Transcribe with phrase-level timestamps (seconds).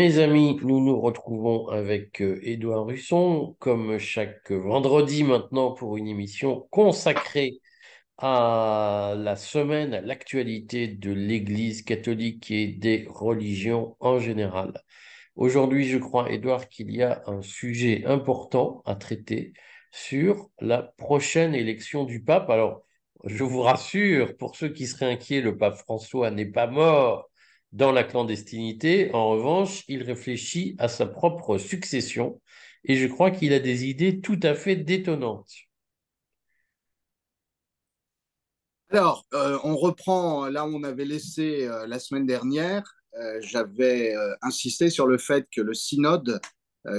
[0.00, 6.08] Mes amis, nous nous retrouvons avec euh, Édouard Russon, comme chaque vendredi maintenant, pour une
[6.08, 7.60] émission consacrée
[8.16, 14.72] à la semaine, à l'actualité de l'Église catholique et des religions en général.
[15.36, 19.52] Aujourd'hui, je crois, Édouard, qu'il y a un sujet important à traiter
[19.92, 22.48] sur la prochaine élection du pape.
[22.48, 22.84] Alors,
[23.24, 27.29] je vous rassure, pour ceux qui seraient inquiets, le pape François n'est pas mort
[27.72, 29.12] dans la clandestinité.
[29.14, 32.40] En revanche, il réfléchit à sa propre succession
[32.84, 35.52] et je crois qu'il a des idées tout à fait détonnantes.
[38.90, 42.82] Alors, euh, on reprend là où on avait laissé euh, la semaine dernière.
[43.16, 46.40] Euh, j'avais insisté sur le fait que le synode,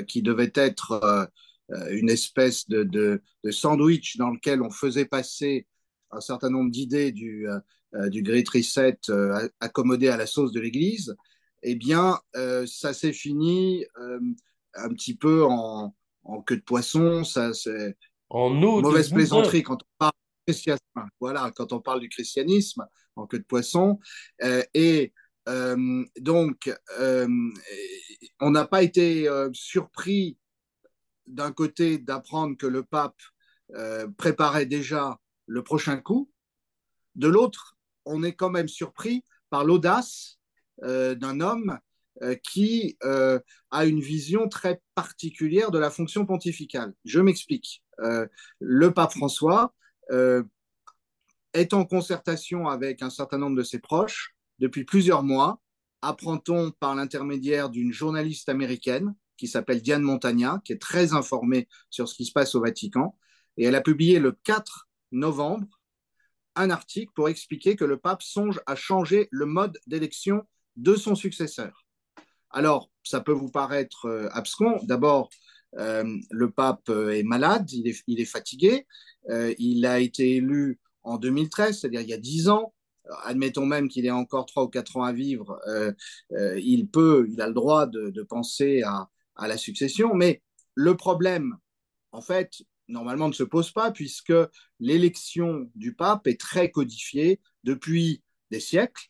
[0.08, 1.28] qui devait être
[1.90, 5.66] une espèce de, sandwich dans lequel on faisait passer
[6.12, 7.48] un certain nombre d'idées du,
[7.94, 11.16] du Great Reset euh, accommodé à la sauce de l'Église,
[11.64, 13.86] eh bien, euh, ça s'est fini
[14.74, 15.94] un petit peu en,
[16.46, 17.24] queue de poisson.
[17.24, 17.98] Ça, c'est
[18.30, 21.10] en mauvaise plaisanterie quand on parle du christianisme.
[21.20, 24.00] Voilà, quand on parle du christianisme en queue de poisson.
[24.74, 25.14] et
[26.18, 26.74] donc,
[28.40, 30.38] on n'a pas été surpris
[31.28, 33.20] d'un côté d'apprendre que le pape
[34.18, 36.32] préparait déjà le prochain coup,
[37.16, 40.40] de l'autre on est quand même surpris par l'audace
[40.84, 41.78] euh, d'un homme
[42.24, 46.94] euh, qui euh, a une vision très particulière de la fonction pontificale.
[47.06, 47.84] Je m'explique.
[48.60, 49.74] le pape François
[51.54, 55.60] est en concertation avec un certain nombre de ses proches depuis plusieurs mois,
[56.02, 62.08] apprend-on par l'intermédiaire d'une journaliste américaine qui s'appelle Diane Montagna, qui est très informée sur
[62.08, 63.18] ce qui se passe au Vatican.
[63.58, 65.81] Et elle a publié le 4 novembre
[66.56, 70.44] un article pour expliquer que le pape songe à changer le mode d'élection
[70.76, 71.86] de son successeur.
[72.52, 74.80] Alors, ça peut vous paraître euh, abscon.
[74.84, 75.30] D'abord,
[75.78, 78.86] euh, le pape euh, est malade, il est, fatigué.
[79.30, 82.74] il a été élu en 2013, c'est-à-dire il y a dix ans.
[83.24, 85.60] Admettons même qu'il ait encore trois ou quatre ans à vivre,
[86.32, 90.14] il peut, il a le droit de, penser à la succession.
[90.14, 90.42] Mais
[90.76, 91.58] le problème,
[92.12, 94.34] en fait, normalement ne se pose pas puisque
[94.80, 98.22] l'élection du pape est très codifiée depuis
[98.52, 99.10] des siècles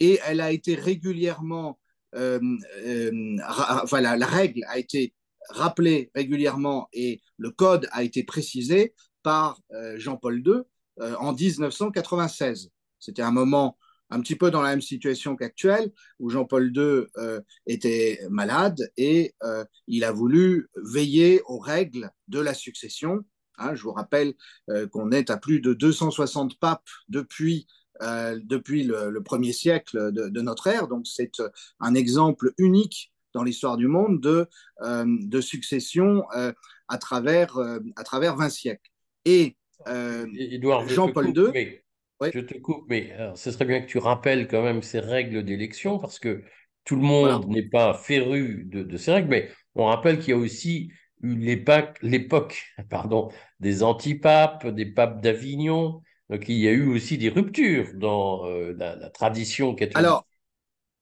[0.00, 1.78] et elle a été régulièrement,
[2.14, 2.40] euh,
[2.78, 3.36] euh,
[3.82, 5.14] enfin la, règle a été
[5.50, 10.62] rappelée régulièrement et le code a été précisé par euh, Jean-Paul II
[11.18, 12.70] en 1996.
[13.00, 13.76] C'était un moment
[14.10, 19.34] un petit peu dans la même situation qu'actuelle, où Jean-Paul II euh, était malade et
[19.42, 23.24] euh, il a voulu veiller aux règles de la succession.
[23.58, 24.34] Hein, je vous rappelle
[24.70, 27.66] euh, qu'on est à plus de 260 papes depuis,
[28.00, 31.30] depuis le, premier siècle de, de notre ère, donc c'est
[31.78, 34.48] un exemple unique dans l'histoire du monde de,
[34.82, 36.24] de succession
[36.88, 37.56] à, travers,
[37.94, 38.90] à travers 20 siècles.
[39.24, 41.80] Et Jean-Paul II...
[42.22, 45.98] Je te coupe, mais ce serait bien que tu rappelles quand même ces règles d'élection
[45.98, 46.42] parce que
[46.84, 50.38] tout le monde n'est pas féru de, ces règles, mais on rappelle qu'il y a
[50.38, 50.90] aussi
[51.22, 53.30] eu l'époque pardon,
[53.60, 58.74] des antipapes, des papes d'Avignon, donc il y a eu aussi des ruptures dans euh,
[58.76, 59.96] la, tradition catholique.
[59.96, 60.26] Alors,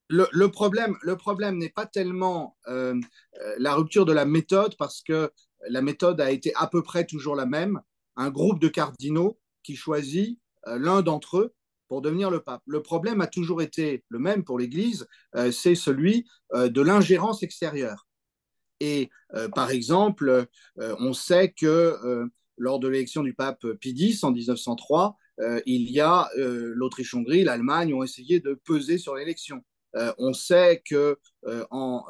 [0.08, 2.94] le, problème, le problème n'est pas tellement euh,
[3.40, 5.30] euh, la rupture de la méthode, parce que
[5.68, 7.80] la méthode a été à peu près toujours la même.
[8.16, 11.54] Un groupe de cardinaux qui choisit l'un d'entre eux
[11.88, 12.62] pour devenir le pape.
[12.66, 15.06] Le problème a toujours été le même pour l'Église,
[15.36, 18.06] euh, c'est celui euh, de l'ingérence extérieure.
[18.80, 19.10] Et
[19.54, 20.46] par exemple,
[20.76, 25.16] on sait que lors de l'élection du pape Pie X en 1903,
[25.66, 29.62] il y a l'Autriche-Hongrie, l'Allemagne ont essayé de peser sur l'élection.
[30.18, 31.16] on sait que
[31.70, 32.04] en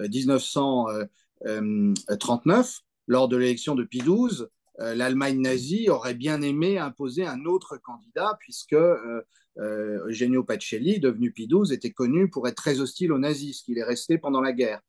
[0.00, 4.46] 1939, lors de l'élection de Pie XII, euh,
[4.78, 9.22] l'Allemagne nazie aurait bien aimé imposer un autre candidat, puisque euh,
[9.58, 13.64] euh, Eugenio Pacelli, devenu Pie XII, était connu pour être très hostile aux nazis, ce
[13.64, 14.80] qu'il est resté pendant la guerre.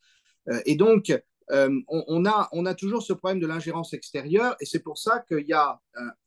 [0.65, 1.13] et donc,
[1.51, 5.47] on, a, on, a, toujours ce problème de l'ingérence extérieure, et c'est pour ça qu'il
[5.47, 5.79] y a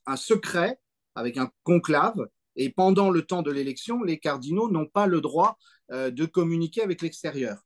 [0.06, 0.80] un, secret
[1.14, 5.56] avec un conclave, et pendant le temps de l'élection, les cardinaux n'ont pas le droit
[5.90, 7.64] de communiquer avec l'extérieur.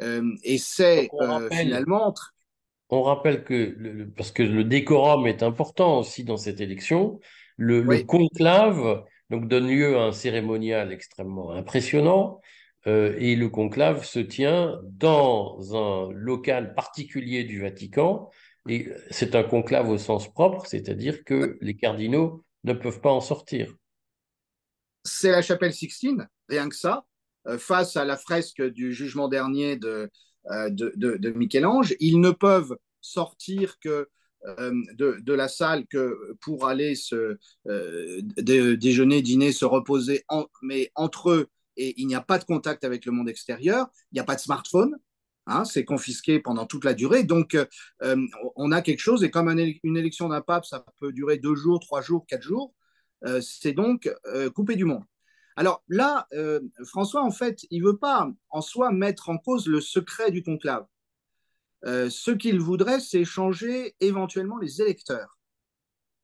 [0.00, 1.08] et c'est
[1.52, 2.14] finalement
[2.90, 7.20] on rappelle que, parce que le décorum est important aussi dans cette élection,
[7.56, 12.40] le, conclave donc, donne lieu à un cérémonial extrêmement impressionnant.
[12.86, 18.30] Euh, et le conclave se tient dans un local particulier du Vatican.
[18.68, 23.20] Et c'est un conclave au sens propre, c'est-à-dire que les cardinaux ne peuvent pas en
[23.20, 23.74] sortir.
[25.04, 27.04] C'est la chapelle Sixtine, rien que ça.
[27.58, 30.10] face à la fresque du jugement dernier de,
[30.48, 31.94] de, de, Michel-Ange.
[32.00, 34.08] Ils ne peuvent sortir que
[34.46, 40.24] de, de, la salle que pour aller se de, déjeuner, dîner, se reposer,
[40.62, 44.16] mais entre eux, et il n'y a pas de contact avec le monde extérieur, il
[44.16, 44.96] n'y a pas de smartphone,
[45.46, 47.24] Hein, c'est confisqué pendant toute la durée.
[47.24, 47.66] Donc, euh,
[48.56, 51.80] on a quelque chose, et comme une élection d'un pape, ça peut durer deux jours,
[51.80, 52.74] trois jours, quatre jours,
[53.24, 55.02] euh, c'est donc euh, coupé du monde.
[55.56, 56.28] Alors là,
[56.84, 60.42] François, en fait, il ne veut pas en soi mettre en cause le secret du
[60.42, 60.86] conclave.
[61.84, 65.38] ce qu'il voudrait, c'est changer éventuellement les électeurs.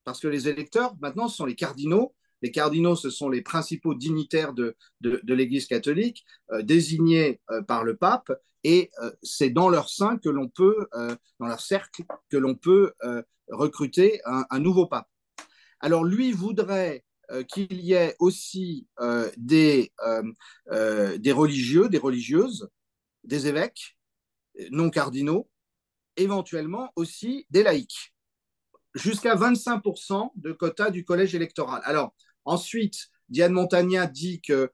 [0.04, 2.14] Parce que les électeurs, maintenant, ce sont les cardinaux.
[2.42, 6.24] Les cardinaux, ce sont les principaux dignitaires de, de, l'Église catholique,
[6.62, 8.30] désignés par le pape,
[8.66, 12.56] et euh, c'est dans leur sein que l'on peut, euh, dans leur cercle, que l'on
[12.56, 15.08] peut euh, recruter un, nouveau pape.
[15.78, 17.04] Alors lui voudrait
[17.48, 18.86] qu'il y ait aussi
[19.36, 19.92] des,
[21.18, 22.68] des religieux, des religieuses,
[23.24, 23.96] des évêques
[24.70, 25.48] non cardinaux,
[26.16, 28.14] éventuellement aussi des laïcs,
[28.94, 31.82] jusqu'à 25% de quota du collège électoral.
[31.84, 32.14] Alors
[32.44, 34.68] ensuite, Diane Montagna dit qu'il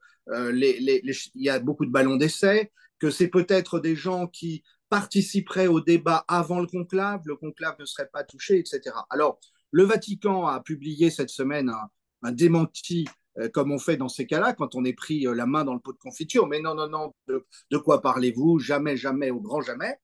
[1.35, 6.25] y a beaucoup de ballons d'essai, que c'est peut-être des gens qui participeraient au débat
[6.29, 8.95] avant le conclave, le conclave ne serait pas touché, etc.
[9.11, 9.41] Alors,
[9.71, 11.89] le Vatican a publié cette semaine un,
[12.31, 13.07] démenti,
[13.39, 15.75] euh, comme on fait dans ces cas-là, quand on est pris euh, la main dans
[15.75, 16.47] le pot de confiture.
[16.47, 18.59] Mais non, non, non, de, quoi parlez-vous?
[18.59, 19.97] Jamais, jamais, au grand jamais.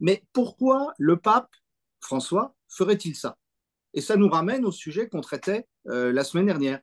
[0.00, 1.50] Mais pourquoi le pape
[2.00, 3.38] François ferait-il ça?
[3.94, 6.80] Et ça nous ramène au sujet qu'on traitait euh, la semaine dernière.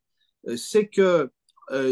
[0.56, 1.30] c'est que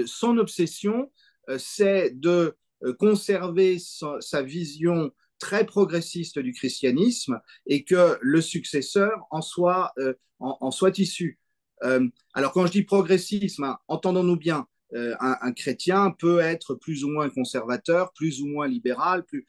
[0.07, 1.09] son obsession,
[1.57, 2.57] c'est de
[2.97, 9.93] conserver sa, vision très progressiste du christianisme et que le successeur en soit,
[10.39, 11.39] en, soit issu.
[11.83, 17.09] Euh, alors quand je dis progressisme, hein, entendons-nous bien, un, chrétien peut être plus ou
[17.09, 19.45] moins conservateur, plus ou moins libéral, plus,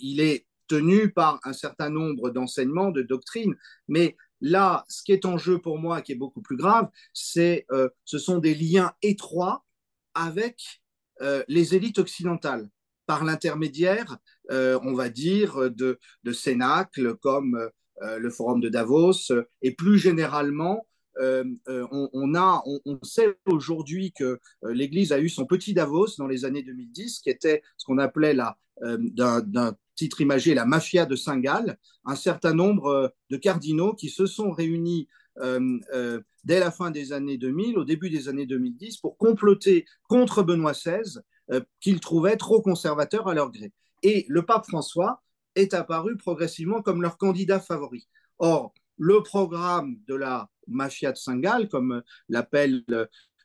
[0.00, 3.54] il est tenu par un certain nombre d'enseignements, de doctrines,
[3.88, 7.66] mais là, ce qui est en jeu pour moi, qui est beaucoup plus grave, c'est
[8.06, 9.66] ce sont des liens étroits
[10.14, 10.80] avec
[11.22, 12.68] euh, les élites occidentales.
[13.06, 14.18] Par l'intermédiaire,
[14.50, 17.70] euh, on va dire, de, de cénacles comme
[18.02, 19.32] euh, le Forum de Davos
[19.62, 20.86] et plus généralement
[21.20, 26.62] on, a, on, sait aujourd'hui que l'Église a eu son petit Davos dans les années
[26.62, 28.36] 2010, qui était ce qu'on appelait
[28.80, 31.76] d'un titre imagé la mafia de Saint-Gall,
[32.06, 35.08] un certain nombre de cardinaux qui se sont réunis
[35.38, 39.84] euh, euh, dès la fin des années 2000, au début des années 2010, pour comploter
[40.08, 41.20] contre Benoît XVI,
[41.50, 43.72] euh, qu'ils trouvaient trop conservateur à leur gré.
[44.02, 45.22] Et le pape François
[45.54, 48.08] est apparu progressivement comme leur candidat favori.
[48.38, 52.84] Or, le programme de la mafia de Saint-Gall, comme l'appelle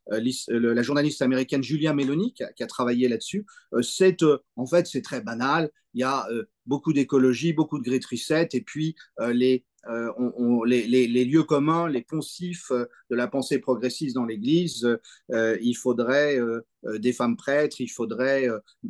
[0.08, 3.46] la journaliste américaine Julia Meloni, qui a, travaillé là-dessus,
[3.82, 4.24] c'est
[4.56, 5.72] en fait c'est très banal.
[5.96, 6.28] Il y a
[6.66, 12.72] beaucoup d'écologie, beaucoup de Reset, et puis les euh, on, les, lieux communs, les poncifs
[12.72, 14.88] euh, de la pensée progressiste dans l'Église,
[15.32, 16.40] euh, il faudrait
[16.84, 18.48] des femmes prêtres, il faudrait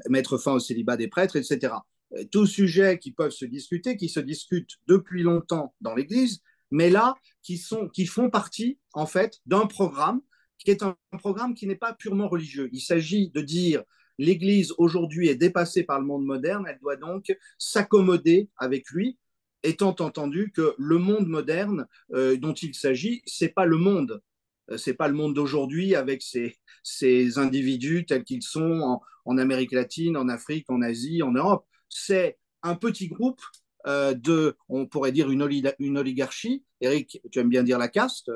[0.10, 1.74] mettre fin au célibat des prêtres, etc.
[2.32, 7.16] Tous sujets qui peuvent se discuter, qui se discutent depuis longtemps dans l'Église, mais là,
[7.42, 10.22] qui, sont, qui font partie, en fait, d'un programme
[10.58, 12.70] qui est un programme qui n'est pas purement religieux.
[12.72, 13.84] Il s'agit de dire
[14.18, 19.18] l'Église aujourd'hui est dépassée par le monde moderne, elle doit donc s'accommoder avec lui
[19.64, 24.22] étant entendu que le monde moderne euh, dont il s'agit, c'est pas le monde,
[24.70, 29.72] euh, c'est pas le monde d'aujourd'hui avec ces, ces, individus tels qu'ils sont en, Amérique
[29.72, 31.66] latine, en Afrique, en Asie, en Europe.
[31.90, 33.42] C'est un petit groupe
[33.86, 35.44] de, on pourrait dire une,
[35.98, 36.64] oligarchie.
[36.82, 38.32] Eric, tu aimes bien dire la caste.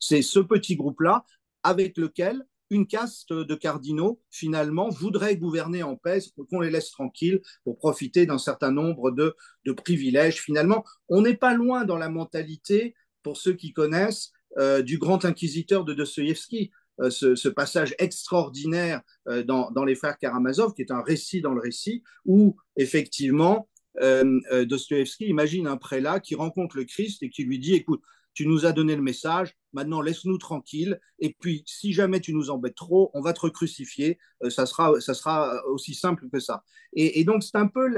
[0.00, 1.24] c'est ce petit groupe-là
[1.62, 6.18] avec lequel une caste de cardinaux, finalement, voudrait gouverner en paix,
[6.50, 9.36] qu'on les laisse tranquilles pour profiter d'un certain nombre de,
[9.72, 10.40] privilèges.
[10.40, 15.24] Finalement, on n'est pas loin dans la mentalité, pour ceux qui connaissent, euh, du grand
[15.24, 16.70] inquisiteur de Dostoïevski.
[17.00, 21.52] Euh, ce, passage extraordinaire euh, dans, dans, Les Frères Karamazov, qui est un récit dans
[21.52, 23.68] le récit, où effectivement,
[24.00, 28.02] Dostoïevski imagine un prélat qui rencontre le Christ et qui lui dit, écoute,
[28.36, 32.50] tu nous as donné le message, maintenant laisse-nous tranquille, et puis si jamais tu nous
[32.50, 36.62] embêtes trop, on va te crucifier, euh, ça, sera, ça sera aussi simple que ça.
[36.92, 37.88] Et, donc c'est un peu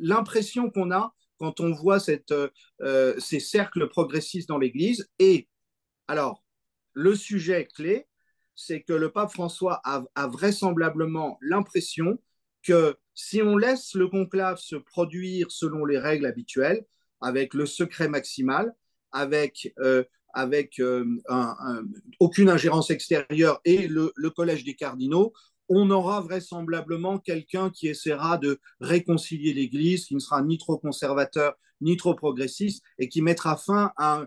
[0.00, 5.08] l'impression qu'on a quand on voit euh, ces cercles progressistes dans l'Église.
[5.20, 5.48] Et
[6.08, 6.44] alors,
[6.92, 8.08] le sujet clé,
[8.56, 12.18] c'est que le pape François a vraisemblablement l'impression
[12.64, 16.84] que si on laisse le conclave se produire selon les règles habituelles,
[17.22, 18.74] avec le secret maximal,
[19.10, 20.04] avec, euh,
[20.34, 21.04] avec euh,
[22.20, 25.32] aucune ingérence extérieure et le, collège des cardinaux,
[25.70, 31.54] on aura vraisemblablement quelqu'un qui essaiera de réconcilier l'Église, qui ne sera ni trop conservateur
[31.80, 34.26] ni trop progressiste et qui mettra fin à,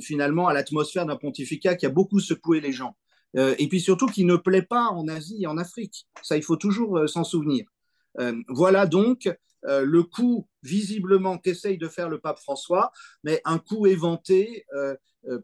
[0.00, 2.96] finalement à l'atmosphère d'un pontificat qui a beaucoup secoué les gens.
[3.36, 6.06] Euh, et puis surtout qui ne plaît pas en Asie et en Afrique.
[6.22, 7.66] Ça, il faut toujours s'en souvenir.
[8.18, 9.30] Euh, voilà donc
[9.68, 12.92] le coup visiblement qu'essaye de faire le pape François,
[13.24, 14.64] mais un coup éventé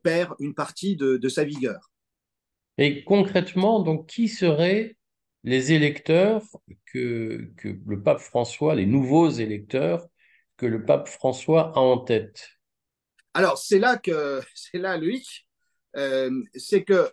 [0.04, 1.90] perd une partie de, de sa vigueur.
[2.78, 4.96] Et concrètement, donc, qui seraient
[5.44, 6.42] les électeurs
[6.86, 10.06] que, que le pape François, les nouveaux électeurs
[10.56, 12.48] que le pape François a en tête?
[13.34, 14.98] Alors, c'est là que, c'est là,
[15.96, 17.10] euh, c'est que,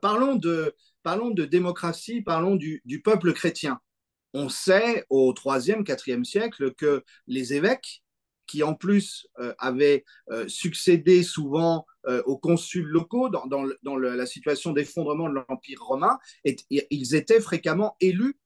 [0.00, 3.80] parlons de, parlons de démocratie, parlons du, du peuple chrétien.
[4.38, 8.02] On sait au 3e, 4e siècle que les évêques,
[8.46, 14.72] qui en plus euh, avaient euh, succédé souvent euh, aux consuls locaux dans, la situation
[14.72, 18.38] d'effondrement de l'Empire romain, ils étaient fréquemment élus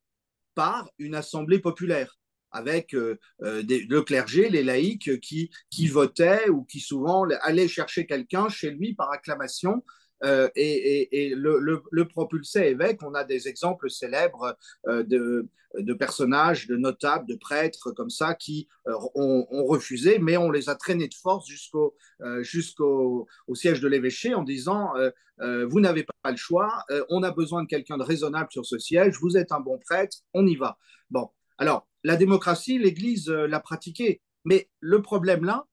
[0.54, 2.20] par une assemblée populaire
[2.52, 8.94] avec le clergé, les laïcs qui votaient ou qui souvent allaient chercher quelqu'un chez lui
[8.94, 9.82] par acclamation
[10.24, 13.02] euh, et, le, le, le, propulsait évêque.
[13.02, 18.68] On a des exemples célèbres euh, de, personnages, de notables, de prêtres comme ça qui
[18.86, 21.96] euh, ont, refusé, mais on les a traînés de force jusqu'au
[22.40, 24.92] jusqu'au au siège de l'évêché en disant
[25.38, 29.18] vous n'avez pas le choix, on a besoin de quelqu'un de raisonnable sur ce siège,
[29.20, 30.76] vous êtes un bon prêtre, on y va.
[31.10, 35.66] Bon, alors la démocratie, l'Église l'a pratiquée, mais le problème là,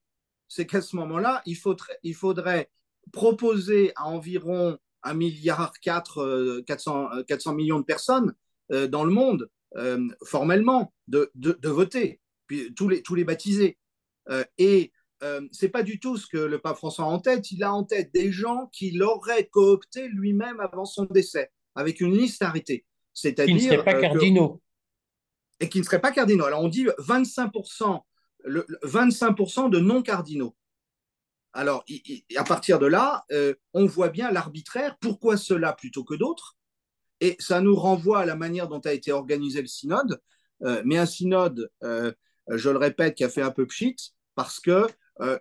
[0.48, 1.56] c'est qu'à ce moment-là, il
[2.16, 2.70] faudrait
[3.12, 8.34] proposer à environ 1 milliard 4, 400, 400 millions de personnes
[8.72, 13.24] euh, dans le monde, euh, formellement, de, de, de, voter, puis tous les, tous les
[13.24, 13.78] baptisés.
[14.30, 14.92] Euh, et
[15.24, 17.52] euh, c'est pas du tout ce que le pape François a en tête.
[17.52, 22.16] Il a en tête des gens qui l'auraient coopté lui-même avant son décès, avec une
[22.16, 22.86] liste arrêtée.
[23.14, 23.58] C'est-à-dire.
[23.58, 24.62] Qui ne seraient pas cardinaux.
[25.60, 26.46] Que, et qui ne seraient pas cardinaux.
[26.46, 28.02] Alors on dit 25%,
[28.46, 30.56] le, 25 de non-cardinaux.
[31.58, 31.84] Alors,
[32.36, 34.96] à partir de là, euh, on voit bien l'arbitraire.
[35.02, 36.56] Pourquoi cela plutôt que d'autres
[37.20, 40.22] Et ça nous renvoie à la manière dont a été organisé le synode.
[40.62, 42.12] Euh, mais un synode, euh,
[42.48, 43.96] je le répète, qui a fait un peu pchit,
[44.36, 44.86] parce que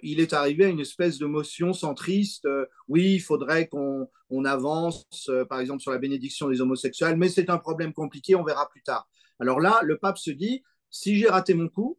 [0.02, 2.49] il est arrivé à une espèce de motion centriste.
[2.88, 7.50] Oui, il faudrait qu'on on avance, par exemple, sur la bénédiction des homosexuels, mais c'est
[7.50, 9.06] un problème compliqué, on verra plus tard.
[9.38, 11.99] Alors là, le pape se dit, si j'ai raté mon coup,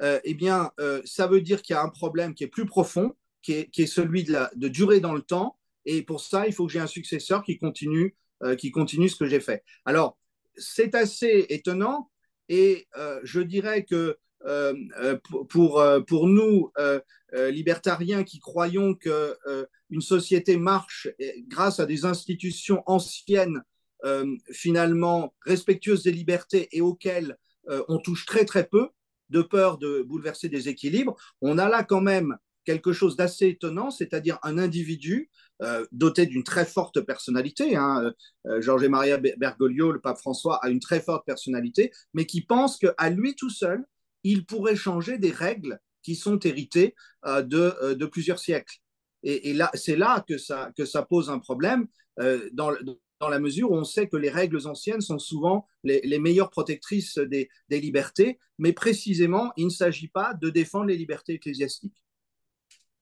[0.00, 0.70] eh bien,
[1.04, 4.24] ça veut dire qu'il y a un problème qui est plus profond, qui est, celui
[4.24, 5.56] de, la, de, durer dans le temps.
[5.84, 9.16] Et pour ça, il faut que j'ai un successeur qui continue, euh, qui continue ce
[9.16, 9.64] que j'ai fait.
[9.84, 10.18] Alors,
[10.56, 12.10] c'est assez étonnant.
[12.48, 14.74] Et euh, je dirais que euh,
[15.48, 16.72] pour, pour nous,
[17.32, 21.08] libertariens qui croyons qu'une société marche
[21.46, 23.62] grâce à des institutions anciennes,
[24.50, 27.36] finalement respectueuses des libertés et auxquelles
[27.88, 28.88] on touche très très peu,
[29.28, 33.90] de peur de bouleverser des équilibres, on a là quand même quelque chose d'assez étonnant,
[33.90, 35.30] c'est-à-dire un individu
[35.62, 37.76] euh, doté d'une très forte personnalité.
[37.76, 38.12] Hein.
[38.46, 42.78] Euh, Georges Maria Bergoglio, le pape François, a une très forte personnalité, mais qui pense
[42.78, 43.84] qu'à lui tout seul,
[44.24, 46.94] il pourrait changer des règles qui sont héritées
[47.26, 48.78] euh, de, euh, plusieurs siècles.
[49.22, 50.72] Et, et là, c'est là que ça,
[51.08, 51.86] pose un problème
[52.20, 52.70] euh, dans,
[53.28, 57.50] la mesure où on sait que les règles anciennes sont souvent les, meilleures protectrices des
[57.70, 62.02] libertés, mais précisément, il ne s'agit pas de défendre les libertés ecclésiastiques.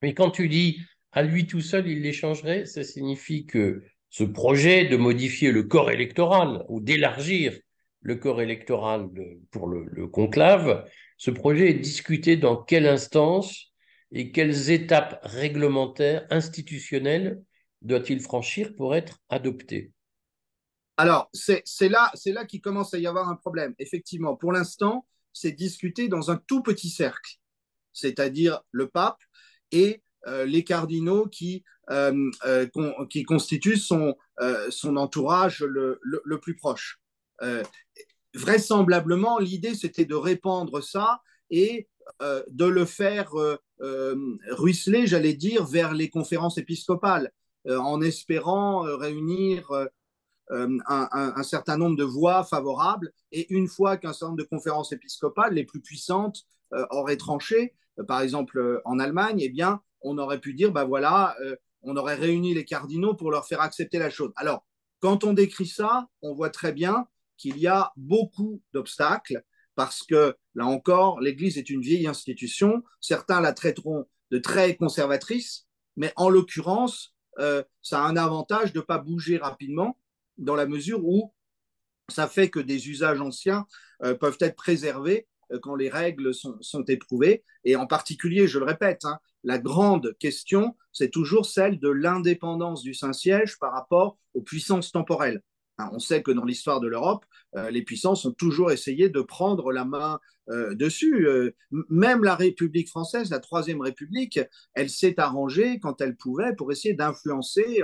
[0.02, 0.80] Mais quand tu dis
[1.12, 5.64] à lui tout seul, il les changerait, ça signifie que ce projet de modifier le
[5.64, 7.58] corps électoral ou d'élargir
[8.00, 9.08] le corps électoral
[9.50, 13.72] pour le, conclave, ce projet est discuté dans quelle instance
[14.12, 17.42] et quelles étapes réglementaires, institutionnelles
[17.82, 19.92] doit-il franchir pour être adopté?
[20.96, 23.74] Alors, c'est là, là qu'il commence à y avoir un problème.
[23.78, 27.36] Effectivement, pour l'instant, c'est discuté dans un tout petit cercle,
[27.92, 29.20] c'est-à-dire le pape,
[29.72, 32.66] et euh, les cardinaux qui, euh, euh,
[33.08, 34.16] qui constituent son,
[34.70, 37.00] son entourage le, le, plus proche.
[38.34, 41.20] Vraisemblablement, l'idée, c'était de répandre ça
[41.50, 41.88] et
[42.20, 43.32] de le faire
[44.50, 47.32] ruisseler, j'allais dire, vers les conférences épiscopales,
[47.68, 49.68] en espérant réunir
[50.50, 53.12] un, un, un, certain nombre de voix favorables.
[53.32, 56.44] Et une fois qu'un certain nombre de conférences épiscopales, les plus puissantes,
[56.90, 57.74] auraient tranché,
[58.06, 62.14] par exemple en Allemagne, eh bien, on aurait pu dire, ben voilà, euh, on aurait
[62.14, 64.32] réuni les cardinaux pour leur faire accepter la chose.
[64.36, 64.64] Alors,
[65.00, 69.42] quand on décrit ça, on voit très bien qu'il y a beaucoup d'obstacles
[69.74, 72.82] parce que, là encore, l'Église est une vieille institution.
[73.00, 78.80] Certains la traiteront de très conservatrice, mais en l'occurrence, euh, ça a un avantage de
[78.80, 79.96] ne pas bouger rapidement
[80.36, 81.32] dans la mesure où
[82.08, 83.66] ça fait que des usages anciens
[84.02, 87.44] euh, peuvent être préservés euh, quand les règles sont, sont, éprouvées.
[87.64, 92.82] Et en particulier, je le répète, hein, la grande question, c'est toujours celle de l'indépendance
[92.82, 95.42] du Saint-Siège par rapport aux puissances temporelles.
[95.78, 97.24] Hein, on sait que dans l'histoire de l'Europe,
[97.56, 100.18] euh, les puissances ont toujours essayé de prendre la main
[100.50, 101.26] euh, dessus.
[101.28, 101.54] Euh,
[101.88, 104.40] même la République française, la Troisième République,
[104.74, 107.82] elle s'est arrangée quand elle pouvait pour essayer d'influencer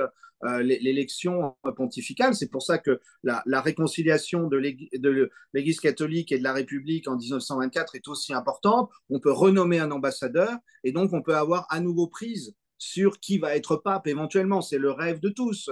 [0.61, 2.35] l'élection pontificale.
[2.35, 4.59] C'est pour ça que la, réconciliation de
[5.55, 8.91] l'Église catholique et de la République en 1924 est aussi importante.
[9.09, 10.51] On peut renommer un ambassadeur
[10.83, 14.61] et donc on peut avoir à nouveau prise sur qui va être pape éventuellement.
[14.61, 15.71] C'est le rêve de tous.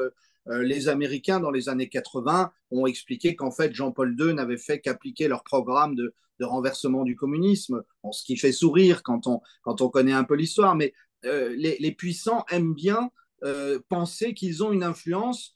[0.49, 4.81] Euh, les Américains, dans les années 80, ont expliqué qu'en fait, Jean-Paul II n'avait fait
[4.81, 9.89] qu'appliquer leur programme de, renversement du communisme, ce qui fait sourire quand on, quand on
[9.89, 10.75] connaît un peu l'histoire.
[10.75, 10.93] Mais
[11.25, 13.13] euh, les, puissants aiment bien
[13.45, 15.55] euh, penser qu'ils ont une influence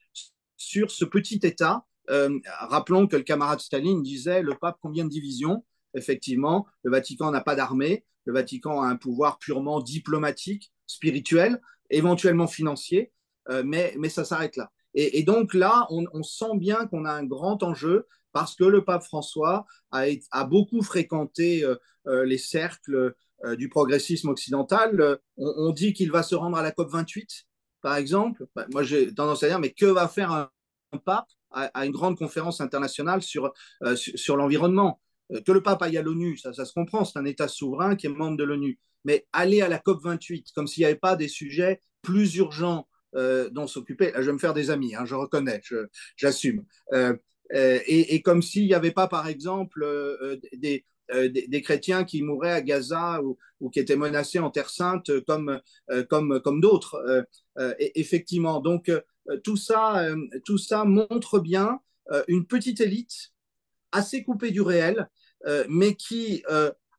[0.56, 1.84] sur ce petit État.
[2.06, 5.64] rappelons que le camarade Staline disait le pape combien de divisions?
[5.94, 12.46] Effectivement, le Vatican n'a pas d'armée, le Vatican a un pouvoir purement diplomatique, spirituel, éventuellement
[12.46, 13.10] financier,
[13.64, 14.70] mais, mais ça s'arrête là.
[14.96, 19.04] Et, donc là, on, sent bien qu'on a un grand enjeu parce que le pape
[19.04, 21.76] François a, beaucoup fréquenté euh,
[22.06, 25.18] euh, les cercles euh, du progressisme occidental.
[25.36, 27.44] On, dit qu'il va se rendre à la COP 28,
[27.82, 28.46] par exemple.
[28.56, 30.50] Bah, moi, j'ai tendance à dire, mais que va faire un,
[31.04, 33.52] pape à, une grande conférence internationale sur,
[33.96, 34.98] sur, l'environnement?
[35.44, 38.06] Que le pape aille à l'ONU, ça, ça se comprend, c'est un État souverain qui
[38.06, 38.78] est membre de l'ONU.
[39.04, 42.88] Mais aller à la COP 28, comme s'il n'y avait pas des sujets plus urgents
[43.14, 44.12] euh, dont s'occuper.
[44.14, 45.62] Je vais me faire des amis, hein, je reconnais,
[46.16, 46.64] j'assume.
[46.92, 47.16] Euh,
[47.54, 49.86] euh, et, comme s'il n'y avait pas, par exemple,
[50.52, 55.60] des, des, chrétiens qui mouraient à Gaza ou, qui étaient menacés en Terre Sainte comme,
[56.10, 57.26] comme, comme d'autres.
[57.78, 58.90] effectivement, donc
[59.44, 60.04] tout, ça,
[60.44, 61.78] tout ça montre bien
[62.26, 63.32] une petite élite
[63.92, 65.08] assez coupée du réel,
[65.68, 66.42] mais qui,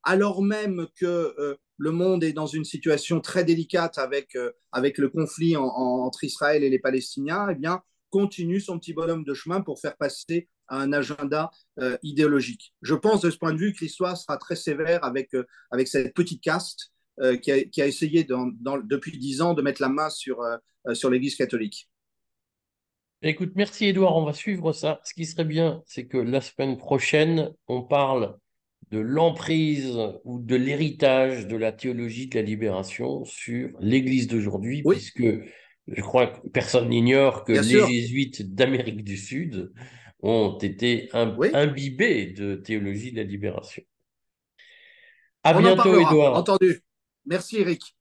[0.03, 5.09] alors même que le monde est dans une situation très délicate avec, euh, avec le
[5.09, 9.79] conflit entre Israël et les Palestiniens, eh bien, continue son petit bonhomme de chemin pour
[9.79, 12.73] faire passer un agenda euh, idéologique.
[12.81, 15.87] Je pense de ce point de vue que l'histoire sera très sévère avec, euh, avec
[15.87, 16.91] cette petite caste
[17.41, 18.27] qui a, essayé
[18.83, 20.37] depuis dix ans de mettre la main sur,
[20.93, 21.89] sur l'Église catholique.
[23.23, 25.01] Écoute, merci Edouard, on va suivre ça.
[25.03, 28.37] Ce qui serait bien, c'est que la semaine prochaine, on parle
[28.91, 35.23] de l'emprise ou de l'héritage de la théologie de la libération sur l'Église d'aujourd'hui, puisque
[35.87, 39.73] je crois que personne n'ignore que les jésuites d'Amérique du Sud
[40.21, 43.83] ont été imbibés de théologie de la libération.
[45.43, 46.35] À bientôt, Edouard.
[46.35, 46.81] Entendu.
[47.25, 47.96] Merci, Eric.